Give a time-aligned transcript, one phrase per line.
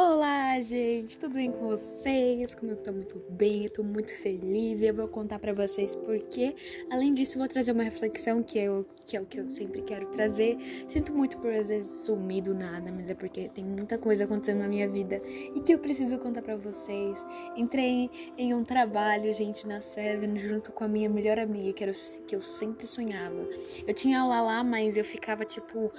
[0.00, 2.54] Olá, gente, tudo bem com vocês?
[2.54, 5.96] Como eu tô muito bem, eu tô muito feliz e eu vou contar para vocês
[5.96, 6.54] porque,
[6.88, 9.82] além disso, eu vou trazer uma reflexão que, eu, que é o que eu sempre
[9.82, 10.56] quero trazer.
[10.86, 14.60] Sinto muito por às vezes sumir do nada, mas é porque tem muita coisa acontecendo
[14.60, 17.18] na minha vida e que eu preciso contar para vocês.
[17.56, 21.92] Entrei em um trabalho, gente, na Seven, junto com a minha melhor amiga, que, era,
[22.24, 23.48] que eu sempre sonhava.
[23.84, 25.92] Eu tinha aula lá, mas eu ficava tipo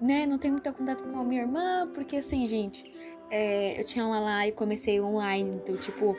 [0.00, 2.90] né, não tenho muito contato com a minha irmã, porque assim, gente,
[3.30, 6.16] é, eu tinha aula lá e comecei online, então, tipo,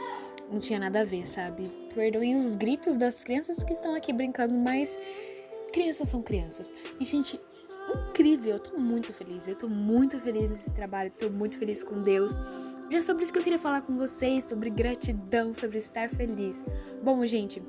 [0.51, 1.69] não tinha nada a ver, sabe?
[1.93, 4.97] Perdoem os gritos das crianças que estão aqui brincando, mas
[5.71, 6.73] crianças são crianças.
[6.99, 7.39] E, gente,
[8.09, 12.01] incrível, eu tô muito feliz, eu tô muito feliz nesse trabalho, tô muito feliz com
[12.01, 12.37] Deus.
[12.89, 16.63] E é sobre isso que eu queria falar com vocês, sobre gratidão, sobre estar feliz.
[17.03, 17.61] Bom, gente,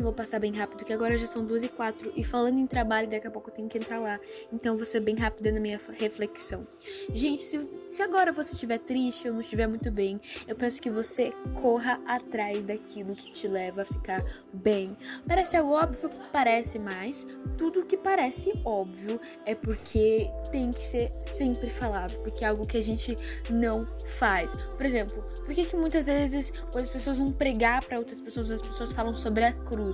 [0.00, 2.12] Vou passar bem rápido, que agora já são duas e quatro.
[2.14, 4.20] E falando em trabalho, daqui a pouco eu tenho que entrar lá.
[4.52, 6.66] Então vou ser bem rápida na minha reflexão.
[7.12, 10.88] Gente, se, se agora você estiver triste ou não estiver muito bem, eu peço que
[10.88, 14.96] você corra atrás daquilo que te leva a ficar bem.
[15.26, 21.70] Parece algo óbvio, parece, mas tudo que parece óbvio é porque tem que ser sempre
[21.70, 23.16] falado, porque é algo que a gente
[23.50, 23.84] não
[24.18, 24.54] faz.
[24.76, 28.50] Por exemplo, por que, que muitas vezes quando as pessoas vão pregar para outras pessoas,
[28.50, 29.87] as pessoas falam sobre a cruz?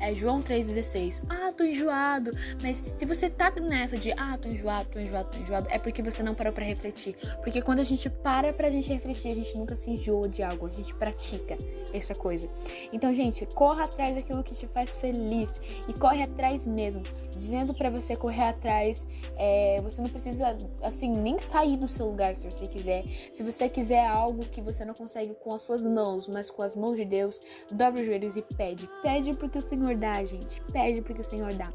[0.00, 1.22] É João 3,16.
[1.28, 2.30] Ah, tô enjoado.
[2.62, 6.02] Mas se você tá nessa de ah, tô enjoado, tô enjoado, tô enjoado, é porque
[6.02, 7.16] você não parou para refletir.
[7.42, 10.66] Porque quando a gente para pra gente refletir, a gente nunca se enjoa de algo,
[10.66, 11.56] a gente pratica
[11.92, 12.48] essa coisa.
[12.92, 17.02] Então, gente, corra atrás daquilo que te faz feliz e corre atrás mesmo.
[17.38, 22.34] Dizendo para você correr atrás, é, você não precisa, assim, nem sair do seu lugar
[22.34, 23.04] se você quiser.
[23.32, 26.74] Se você quiser algo que você não consegue com as suas mãos, mas com as
[26.74, 28.90] mãos de Deus, dobre os joelhos e pede.
[29.02, 30.60] Pede porque o Senhor dá, gente.
[30.72, 31.72] Pede porque o Senhor dá.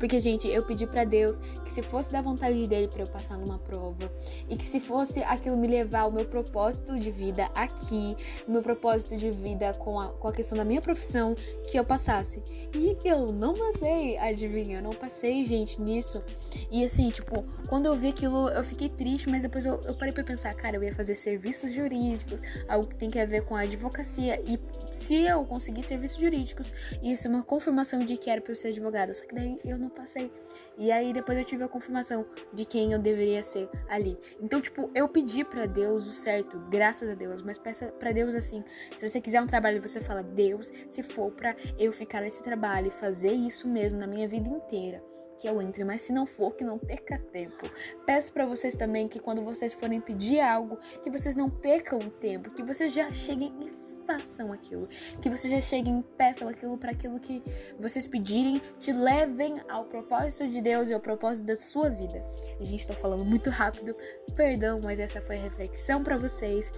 [0.00, 3.36] Porque, gente, eu pedi para Deus que se fosse da vontade dele para eu passar
[3.36, 4.10] numa prova
[4.48, 8.16] e que se fosse aquilo me levar ao meu propósito de vida aqui,
[8.48, 11.34] meu propósito de vida com a, com a questão da minha profissão,
[11.70, 12.42] que eu passasse.
[12.74, 14.78] E eu não passei, adivinha?
[14.78, 16.22] Eu não passei, gente, nisso.
[16.70, 20.14] E assim, tipo, quando eu vi aquilo, eu fiquei triste, mas depois eu, eu parei
[20.14, 23.60] pra pensar, cara, eu ia fazer serviços jurídicos, algo que tem que ver com a
[23.60, 24.40] advocacia.
[24.46, 24.58] E
[24.94, 26.72] se eu conseguir serviços jurídicos,
[27.02, 29.12] ia ser uma confirmação de que era pra eu ser advogada.
[29.12, 30.32] Só que daí eu não passei.
[30.76, 34.18] E aí depois eu tive a confirmação de quem eu deveria ser ali.
[34.40, 38.34] Então, tipo, eu pedi para Deus o certo, graças a Deus, mas peça para Deus
[38.34, 38.64] assim,
[38.96, 42.88] se você quiser um trabalho, você fala: "Deus, se for para eu ficar nesse trabalho
[42.88, 45.02] e fazer isso mesmo na minha vida inteira,
[45.40, 47.70] que eu entre, mas se não for, que não perca tempo.
[48.04, 52.50] Peço para vocês também que quando vocês forem pedir algo, que vocês não percam tempo,
[52.50, 54.88] que vocês já cheguem e façam aquilo.
[55.20, 57.42] Que vocês já cheguem e peçam aquilo para aquilo que
[57.78, 62.24] vocês pedirem, te levem ao propósito de Deus e ao propósito da sua vida.
[62.58, 63.94] A gente tá falando muito rápido,
[64.34, 66.72] perdão, mas essa foi a reflexão para vocês.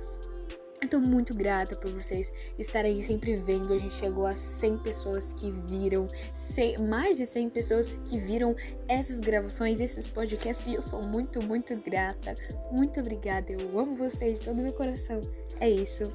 [0.82, 3.72] Eu tô muito grata por vocês estarem sempre vendo.
[3.72, 8.56] A gente chegou a 100 pessoas que viram, 100, mais de 100 pessoas que viram
[8.88, 10.66] essas gravações, esses podcasts.
[10.66, 12.34] E eu sou muito, muito grata.
[12.72, 13.52] Muito obrigada.
[13.52, 15.20] Eu amo vocês de todo meu coração.
[15.60, 16.12] É isso.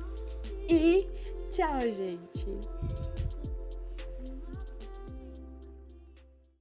[0.70, 1.08] E
[1.50, 2.46] tchau, gente!